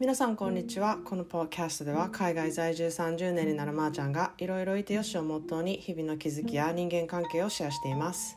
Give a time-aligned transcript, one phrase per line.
[0.00, 8.36] 皆さんこんにちはこのポッドキャストでは海外在住30年になるまーちゃんがいろいろいてよしをモットーに日々の気づきや人間関係をシェアしています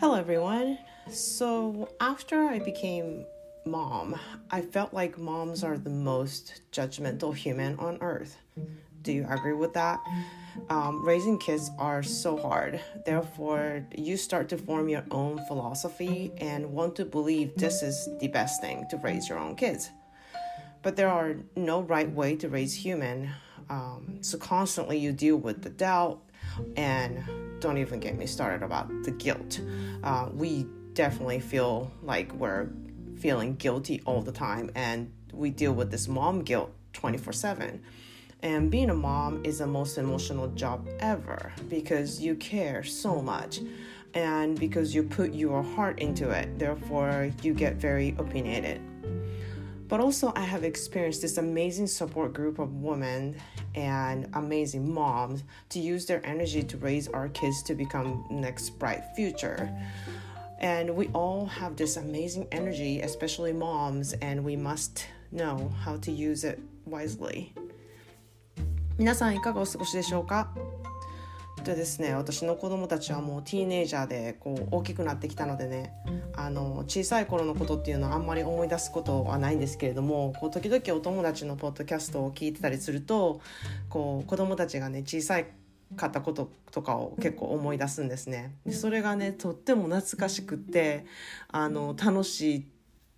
[0.00, 0.78] Hello everyone
[1.08, 3.24] So after I became
[3.64, 4.16] mom
[4.48, 8.36] I felt like moms are the most judgmental human on earth
[9.02, 10.00] Do you agree with that?
[10.68, 12.80] Um, raising kids are so hard.
[13.06, 18.28] Therefore, you start to form your own philosophy and want to believe this is the
[18.28, 19.90] best thing to raise your own kids.
[20.85, 23.31] But there are no right way to raise human.
[23.71, 26.21] Um, so constantly you deal with the doubt,
[26.77, 27.23] and
[27.59, 29.61] don't even get me started about the guilt.
[30.03, 32.69] Uh, we definitely feel like we're
[33.17, 37.81] feeling guilty all the time, and we deal with this mom guilt 24 7
[38.43, 43.59] and being a mom is the most emotional job ever because you care so much
[44.13, 46.59] and because you put your heart into it.
[46.59, 48.81] Therefore, you get very opinionated.
[49.88, 53.36] But also, I have experienced this amazing support group of women
[53.74, 59.02] and amazing moms to use their energy to raise our kids to become next bright
[59.16, 59.68] future.
[60.60, 66.12] And we all have this amazing energy, especially moms, and we must know how to
[66.12, 67.52] use it wisely.
[68.98, 70.52] 皆さんいかがお過ごしでしょうか
[71.65, 75.93] でですね私の子供たちはもうティーネイジャーでこう大きくなってきたのでね
[76.35, 83.41] あの小さい頃のことっていうのはあんまり思い出すことはないんですけれどもこう時々お友達のポッドキャストを聞いてたりすると
[83.89, 85.47] こう子供たちがね小さい
[85.95, 88.55] かったこととかを結構思い出すんですね。
[88.65, 91.05] でそれがねとっても懐かしくって
[91.47, 92.63] あの楽しいっ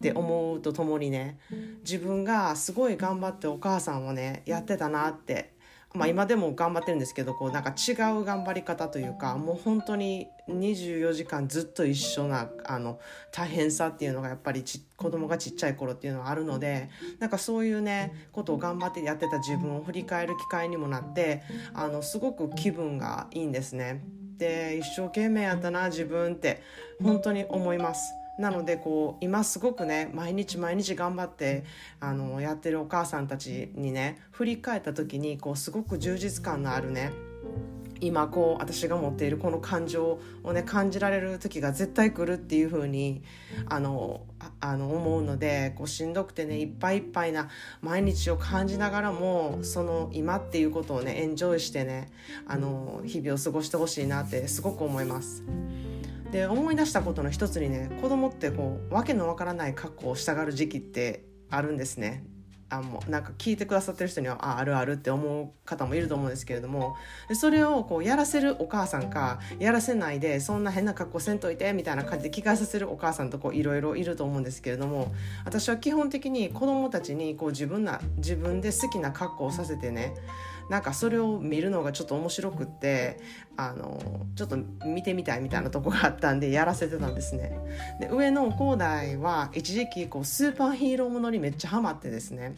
[0.01, 1.39] て思うとともにね
[1.79, 5.56] 自分がすごい頑張ってお母さんをねやってたなって
[5.97, 12.99] まあ、今でも頑張ってるんですけどこうなんか違う頑張り方というかもう本当に24時間ずっと一緒なあの
[13.31, 16.89] 大変さっていうのがやっぱりち子供がちっちゃい頃っていうのはあるので
[17.19, 21.41] なんかそういうねことを頑張ってやってた自分を振り返る機会にもなって
[21.73, 24.03] あのすごく気分がいいんですね。
[24.37, 26.61] で一生懸命やったな自分って
[27.01, 28.13] 本当に思います。
[28.37, 31.63] なのでこう今すごくね毎日毎日頑張って
[31.99, 37.11] あのやってるお母さんたちにね振り返った時にこうすごく充実感のあるね
[37.99, 43.23] 今こう私が持っているこの感情をね感じられる時が絶対来るっていう風に
[43.67, 44.21] あの
[44.59, 47.49] あの思うのでこうしんどくてねいっぱいいっぱいな
[47.81, 52.09] 毎日を感じながらもその今っていうことをねエンジョイしてね
[52.47, 55.43] あの日々を過ごしてほしいなってすごく思います。
[56.31, 62.23] で思い出したことの一つにね子供ってこう訳のわからない格好をしたがる時期ってあるんですね。
[62.69, 66.97] あもうなんか聞いてくださってる人にはああるあるって思う方もいると思うんですけれども
[67.33, 75.13] それをこうやらせるお母さんかやらせないでそんな変な格好せんといてみたいな感じで聞かさせるお母さんといろいろいると思うんですけれども
[75.45, 80.13] 私は基本的に子供たちにこう自分な自分で好きな格好をさせてね
[80.69, 83.19] なんかそれを見るのがちょっと面白くって
[83.55, 87.57] あのちょっと見てみたいみたいなとこがあったんでやらせてたんですね
[87.99, 92.55] で上の広大は一時期こうスーパーヒーローものにめっちゃハマってですね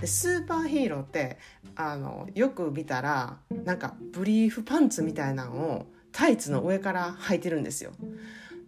[0.00, 1.38] でスーパーヒーローって
[1.74, 7.92] あのよく見たらなんかブリーフパンツみたいなのをタイツの上から履いてるんですよ。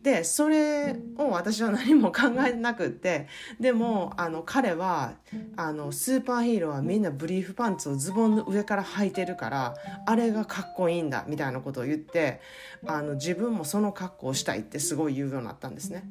[0.03, 3.27] でそれを私は何も考えなくって
[3.59, 5.15] でもあの彼は
[5.57, 9.75] あのスーパーヒーローはみんなブリーフパンツをズボンの上から履いてるから
[10.07, 12.41] あれがかっこいいんだみたいなことを言って
[12.87, 16.05] あの自分もその格好をしたいってすごい言うようになったんですね。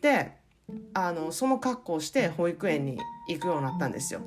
[0.00, 0.36] で
[0.94, 4.20] あのその格好をして保育園に行くようになったんですよ。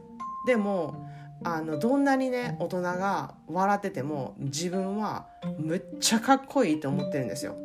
[0.45, 1.07] でも
[1.43, 5.27] あのどんなにね大人が笑ってても自分は
[5.59, 7.55] むっちゃかっこいいと思ってるんですよ。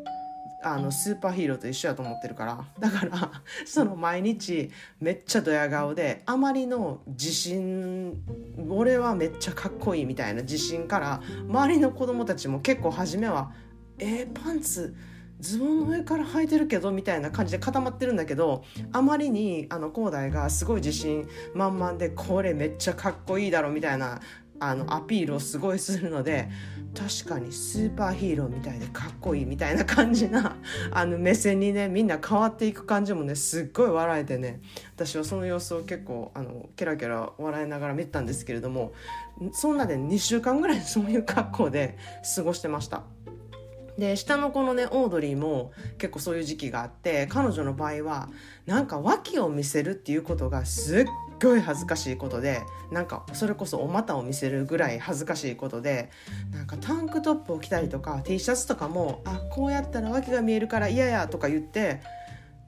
[0.63, 2.65] あのスーパーヒーローと一緒やと思ってるから。
[2.79, 3.31] だから
[3.65, 8.23] その毎日めっちゃドヤ顔であまりの自信
[8.69, 13.53] 俺はめっちゃかっこいいみたいな自信から周りの子供たちも結構初めは
[13.99, 14.95] 「えー、パンツ
[15.43, 24.21] ズボンの上から履いてるけどみたいな感じで固まってるんだけどあまりにあの広大がすごい自信満々でこれめっちゃかっこいいだろみたいな
[24.61, 26.49] あのアピールをすごいするので
[26.95, 30.57] 確かにスーパーヒーローみたいでかっこいいみたいな感じな
[30.93, 34.61] あの目線にねみんな変わっていく感じもねすっごい笑えてね
[34.95, 38.93] 私はその様子を結構あのケラケラ笑いながら見てたんですけれども
[39.53, 41.97] そんなで2週間ぐらいそういう格好で
[42.37, 43.05] 過ごしてました。
[43.99, 48.31] で下の子のねオードリーも結構そういう時期があって彼女の場合は
[48.65, 51.05] なんか脇を見せるっていうことがすっ
[51.47, 56.11] ごい恥ずかしいことでなんかそれこそお股を見せるぐらい恥ずかしいことで
[56.53, 62.01] なんかタンクトップを着たりとか T シャツとかもあこうやったら脇が見えるから嫌やとか言って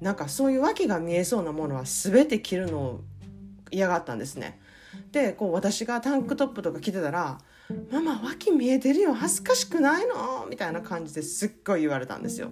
[0.01, 3.01] なんかそういう脇が見えそうなものは全て着るのを
[3.71, 4.61] 嫌がったんですね。
[5.13, 7.39] でこう私がタンクトップとか着てたら
[7.91, 12.51] 「ママ脇見えてるよ恥ずかしくないの?」みたいな感じですっごい言われたんですよ。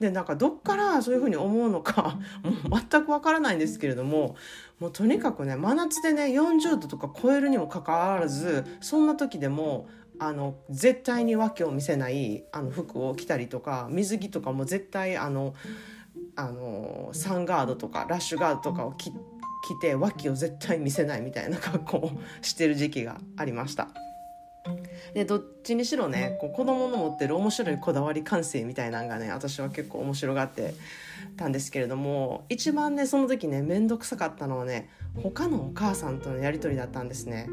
[0.00, 4.36] でなんかどっからそういうふうに思うのか もう全くわからないんですけれども
[4.78, 9.88] もうとにかくね真夏でね40度とか超えるにもかかわらずそんな時でも
[10.20, 15.54] あの絶対に訳を見せないあの服を着たりとか水着とかも絶対あの
[16.36, 19.10] あのサンガードとかラッシュガードとかを着
[19.80, 22.10] て脇を絶対見せないみたいな格好を
[22.42, 24.07] してる時期がありました。
[25.14, 30.74] でどっちにしろねこう子供の持ってる面白いこだわり感性みたいなのがね私は結構面白がって
[31.36, 34.90] たんですけれども一番ねその時ね面倒くさかったのはね
[35.22, 37.48] 他のお母さんとのやり取りだったんですね。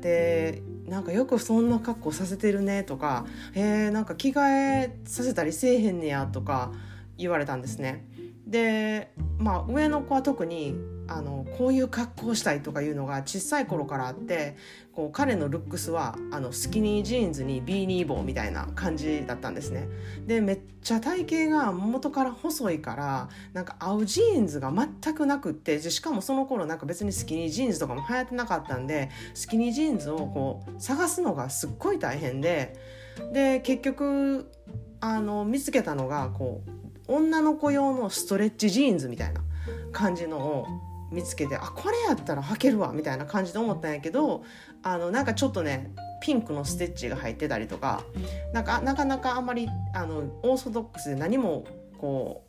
[0.00, 6.72] でなんかよくそんな格好させてるねとか「えー、なんか着替えさせたりせえへんねや」とか
[7.16, 8.06] 言われたんですね。
[8.46, 10.74] でまあ上の子は特に
[11.10, 14.56] あのこういう格好したいとかいうのが小さい頃からあって
[14.92, 19.88] こう彼のルックスはあのスキニージーンズにビーニー帽みたいな感じだったんですね。
[20.26, 32.76] でめっちゃ体型が元から細いからなんか合うジーンズが全くなくってしかもその頃なんか別にスキニージーンズとかも流行ってなかったんでスキニージーンズをこう探すのがすっごい大変で
[33.32, 34.50] で結局
[35.00, 36.70] あの見つけたのがこう
[37.12, 39.40] 女の子用のストレッチジーンズみたいな
[39.92, 40.66] 感じのを
[41.10, 44.44] 見つけてあこれやったら履けるわみたいな感じで思ったんやけど
[44.82, 48.02] あのなんかちょっとねピンクのステッチが入ってたりとか
[48.52, 51.64] なんかなかなかあんまりあのオーソドックスで何も
[51.98, 52.44] こ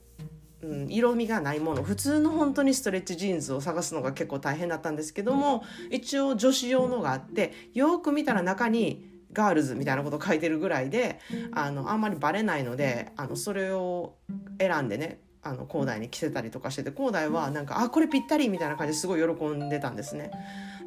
[0.62, 11.20] う、うん、色味がないもの普通の本当にストレッチジーンズを探すのが結構大変だったんですけども一応女子用のがあってよく見たら中にガールズみたいなこと書いてるぐらいで
[11.54, 14.16] あのあんまりバレないのであのそれを
[14.60, 20.32] 選んでねあの広大に着せたりとかしてて広大はなんか「あこれぴったり」みたいな感じですごい喜んでたんですね。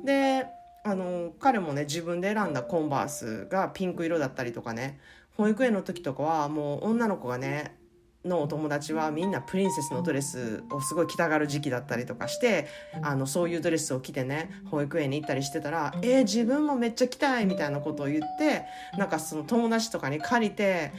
[0.04, 0.46] で
[0.84, 5.00] あの彼もね自分で選んだコンバースがピンク色だったりとかね
[5.36, 7.76] 保育園の時とかはもう女の子がね
[8.24, 12.66] のお友達はみんなプリンセスのドレスをすごい着たがる時期だったりとかして
[13.02, 18.64] あのそういうドレスを着てね保育園に行ったりしてたら「えー、自分もめっちゃ着たい」みたいなことを言って
[18.96, 20.92] なんかその友達とかに借りて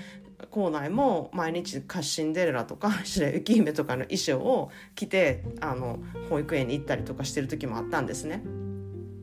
[0.50, 6.00] 校内も毎日カシンデレラとか白雪姫とかの衣装を着てあの
[6.30, 8.44] 保育園に行ったりとかしてる時もあったんですね。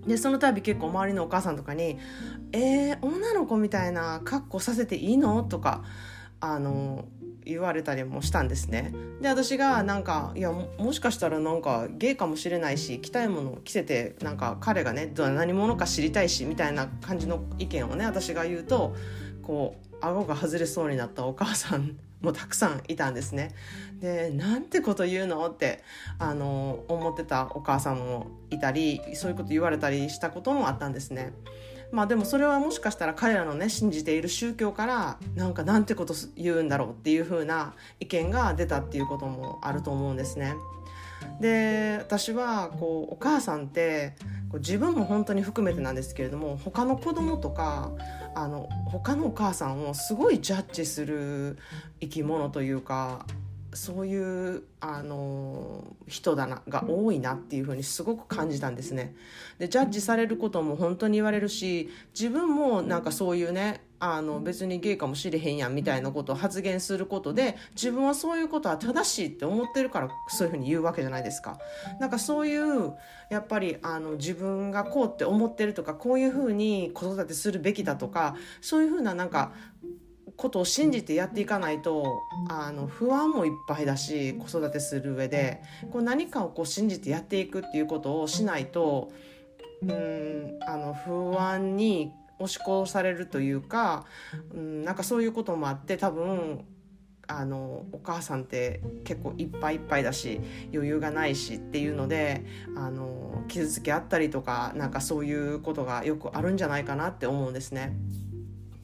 [0.07, 1.99] でその度結構周りのお母さんとかに
[2.53, 5.85] 「えー、女の子みたいな格好させていいの?」とか
[6.41, 7.05] あの
[7.45, 18.95] 言われたりもしたんですねで私がなんかいやもしかしたらなんかゲイかもしれないし着たいものを着せてなんか彼がね何者か知りたいしみたいな感じの意見をね私が言うと
[19.43, 23.55] こう顎が外れそうになったお母さんもたくさんいたんですね。
[24.01, 25.83] でなんてこと言うのって
[26.19, 31.33] あの思ってたお母さんもいたりそういうこと言われたりしたこともあったんですね。
[31.93, 40.55] まあでもそれはもしかしたら彼らのね信じている宗教からなんかなんてこと言うんだろうっていう風な意見が出たっていうこともあると思うんですね。
[41.43, 44.15] で私はこうお母さんって
[44.49, 47.91] こう自分も本当に含めてなんですけれども他の子供とか
[48.35, 51.59] あの他のお母さんをすごいジャッジする
[52.01, 53.27] 生き物というか
[53.75, 59.17] そういうあの人だなが多いなっていうふうにすごく感じたんですね。
[59.59, 71.61] でジャッジされることも本当に言われるし自分もなんかそういうねあの別にゲイかもしれへんやんみたいなことを発言することで自分はそういうことは正しいって思ってるからそういうふうに言うわけじゃないですか。
[72.01, 72.95] なんかそういう
[73.31, 79.53] やっぱりあの自分がこうって思ってるとかこういうふうに子育てするべきだとかそういうふうななんか
[80.37, 82.05] ことを信じてやっていかないと
[82.51, 85.63] あの不安もいっぱいだし子育てする上で。
[85.93, 89.13] こう何かをこう信じてやっていくっていうことをしないと
[89.83, 94.07] うんあの不安に押し殺されるというか
[94.55, 96.65] うんなんかそういうこともあって多分
[97.29, 100.41] あのお母さんって結構いっぱいいっぱいだし
[100.73, 102.45] 余裕がないしっていうので
[102.77, 107.97] あの傷つけあったりとかなんかそういうことがよくあるんじゃないかなって思うんですね。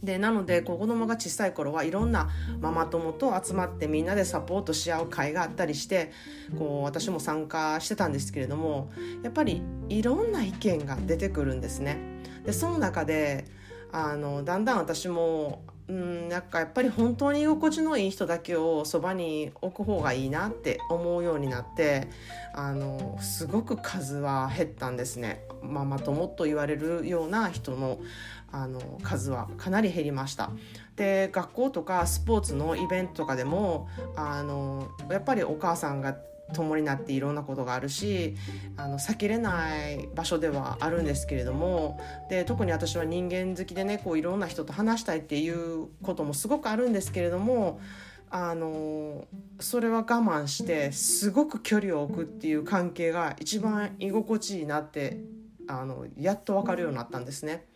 [0.02, 2.28] でなので子供が小さい頃はいろんな
[2.60, 6.12] ママ友と集まってみんなでサポートし合う会があったりして
[6.56, 8.90] こう私も参加してたんですけれども
[9.22, 11.98] やっぱりいろんな意見が出てくるんですね。
[12.44, 13.46] でその中で
[13.90, 22.08] あのだんだん私もうんなんかやっぱり本当に居心地のいい人だけをそばに置く方がいいなって思うようになって
[22.54, 25.42] あのすごく数は減ったんですね。
[25.62, 27.98] ママ友と言われるような人の
[28.50, 30.50] あの数はかなり減りました
[30.96, 36.16] で学校とかスポーツのイベントとかでもあのやっぱりお母さんが
[36.54, 38.34] 共になっていろんなことがあるし
[38.76, 42.00] あの避けれない場所ではあるんですけれども
[42.30, 47.80] で特に私は人間好きでねこういろんな人と話したいっていうこともすごくあるんですけれども
[48.30, 49.26] あの
[49.60, 55.18] それは我慢してすごく距離を置くっていう関係が一番居心地いいなって
[55.66, 57.66] あのやっと分かるようになったんですね。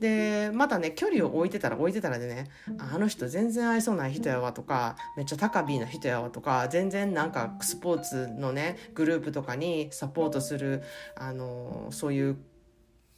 [0.00, 10.82] でまたね距離を置いてたら置いてたらでねあの人全然愛想ない人やわとかめっちゃ高ビーな人やわとか全然なんかスポーツのねグループとかにサポートする
[11.16, 12.36] あのそういう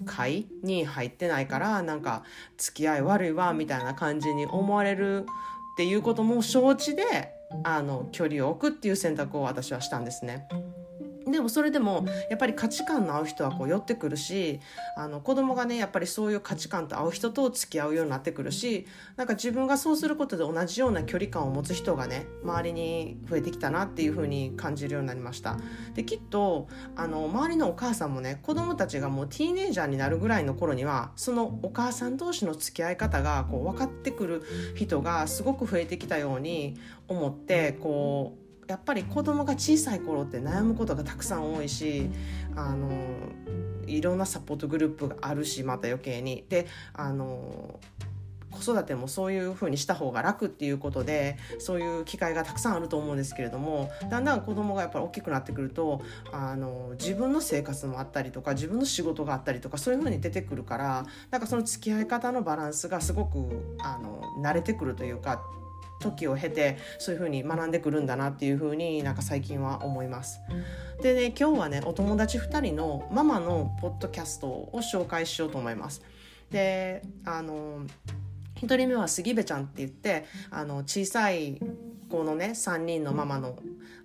[0.07, 2.23] 会に入ってないからなんか
[2.57, 5.25] 付き合い悪いわみたいな感じに思われる
[5.75, 10.49] っていうことも承知であの距離を置くっていう選択を私はしたんですね。
[11.31, 14.61] でもそれでもやっぱり価値観の合う人はこう寄ってくるし
[14.97, 25.57] あの子供がねやっぱりそういう価値観と合う人と付き合うようになってくるしなんか自分がそうすることで同じような距離感を持つ人がね周りに増えてきたなっていう風に感じるようになりました。
[25.95, 34.43] できっとあの周りのお母さんもね子供たちがもうティーネイジャーになるぐらいの頃にはそのお母さん同士の付き合い方がこう分かってくる
[34.75, 36.77] 人がすごく増えてきたように
[37.09, 42.11] 思ってこうやっぱり子供が小さい頃って悩むことがたくさん多いし
[42.55, 42.91] あの
[43.87, 46.45] いろんなサポートグループがあるしまた余計に。
[46.49, 47.81] であの
[48.51, 65.43] 子育てもそういう風にした方が楽っていうことでそういう機会がたくさんあると思うんですけれどもだんだん子供がやっぱり大きくなってくるとあの自分の生活もあったりとか自分の仕事があったりとかそういう風に出てくるからなんかその付き合い方のバランスがすごくあの慣れてくるというか
[66.01, 70.41] 時を経てそういう風に学んでくるんだなっていう風になんか最近は思います。
[71.03, 76.03] でね今日はねお友達2人のママのポッドキャストを紹介しようと思います。
[76.51, 77.83] であの
[78.57, 81.61] 1人目は杉部ちゃんって言ってあの小さい
[82.11, 83.57] 子のね3人のママの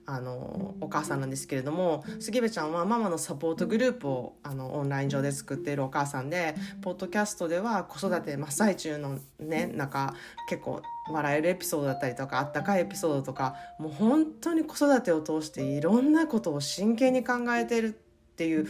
[0.06, 10.16] あのお母さんなんですけれども杉部ちゃんはママのサポートグループをあのオンライン上で作っているお母さんでポッドキャストでは子育て真っ最中のねなんか
[10.50, 10.82] 結構
[11.12, 18.03] 笑えるエピソードだったりとかあったかいエピソードとかもう本当に子育てを通していろんなことを真剣に考えてる
[18.34, 18.68] っていう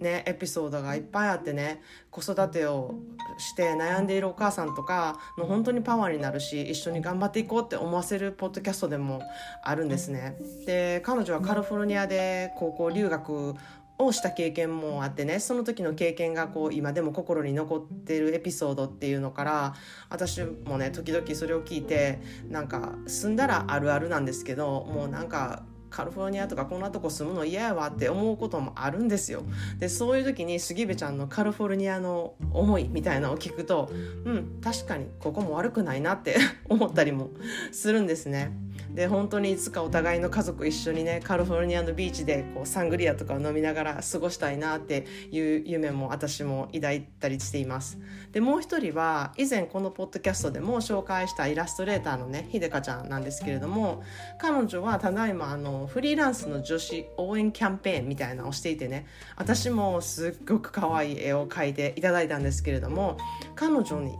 [0.00, 1.80] ね、エピソードがいっぱいあってね
[2.10, 2.96] 子育てを
[3.38, 9.22] して悩んでいるお母さんとかの本当にパワーになるし一緒に頑張っていこうって思わせるポッドキャストでも
[9.64, 10.36] あるんですね。
[10.66, 13.54] で彼女はカリフォルニアで高校留学
[13.98, 19.74] をした経験もあってねその時の経験がこう今でも心に残ってるエピソードっていうのから
[20.10, 22.20] 私もね時々それを聞いて
[22.50, 25.62] なんか住んだらあるあるなんですけどもうなんか
[25.96, 29.44] カリフォルニアとかこんなとこ住むの嫌やわって思うこともあるんですよ。
[29.78, 33.90] でそういう時に杉部ちゃんのカリフォルニアの思いみたいなのを聞くと
[34.26, 36.36] うん確かにここも悪くないなって
[36.68, 37.30] 思ったりも
[37.72, 38.52] するんですね。
[38.96, 47.98] で本当にいつかお互いの家族一緒にねカリフォルニアのビーチでこうサングリアとかを飲みながら過ごしたいなっていう夢も私も抱いたりしています。
[48.32, 54.02] でもう一人は以前このポッドキャストでも紹介したイラストレーターのねひでかちゃんなんですけれども
[54.38, 63.16] 彼女はただいまあのフリーランスの女子応援キャンペーンみたいなのをしていてね私もすっごく可愛い絵を描いていただいたんですけれども
[63.54, 64.16] 彼女に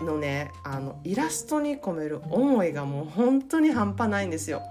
[0.00, 4.62] のねあのイラストに込める思いがもう本当に半端ないんですよ。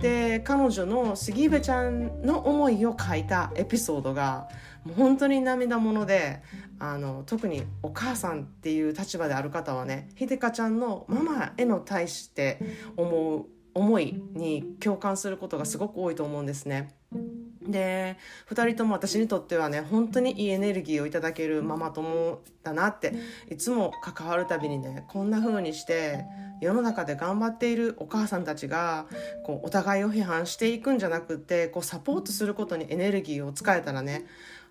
[0.00, 4.48] で彼女の杉部ちゃんの思いを書いたエピソードが
[4.84, 6.42] もう本当に涙もので
[6.78, 12.60] あの特にお母さんっていう立場である方はねひでかちゃんのママへの対して
[12.96, 13.46] 思う
[13.76, 16.94] 思いに共感することがすごく多いと思うんですね。
[17.62, 18.16] で
[18.48, 23.14] 2人とも私にとってはね本当にいいエネルギーをいただけるママ友だなって
[23.50, 26.24] いつも関わるたびにねこんな風にして
[26.60, 29.06] 世の中で頑張っているお母さんたちが
[29.44, 34.26] こうお互いを批判していくんじゃなくってこうサポートすることにエネルギーを使えたらね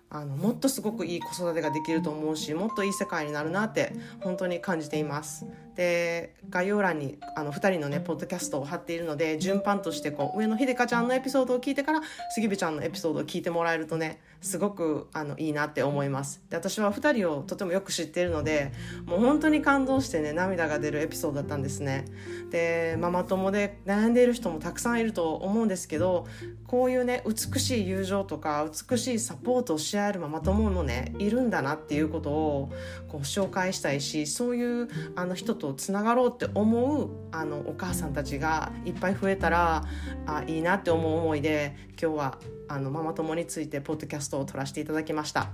[0.08, 12.00] あのもっとすごくいい子育てができると思うしもっといい世界になるなって本当に感じていますで概要欄にあの2人のねポッドキャストを貼っているので順番としてこう上野秀香ちゃんのエピソードを聞いてから
[12.34, 16.42] 杉部ちゃんのエピソードを聞いてもらえるとねすごくあのいいなって思います。
[16.48, 18.72] で私は2人をとてもよく知っているので
[19.04, 22.06] もう本当に感動してね涙が出るエピソードだったんですね。
[22.50, 26.26] でママ友で悩んでいる人もたくさんいると思うんですけど
[26.66, 32.72] こういうね美しい友情とか美しいサポートをし合えるママ友もねいるんだなっていうことを
[33.08, 39.84] こう紹介したいしそういうあの人とつながろうって思うあのお母さんたちがいっぱい増えたら
[40.26, 45.50] あいいなって思う思いで今日はあのママ友についてポッドキャストを撮らせていただきました。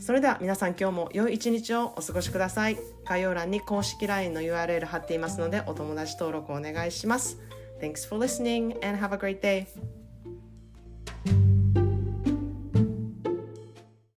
[0.00, 2.78] それでは皆さん今日も良い一日をお過ごしください。
[3.04, 7.38] 概要欄に公式 LINE の URL 貼っていますのでお友達登録お願いします。
[7.80, 9.99] Thanks for listening and have a great day.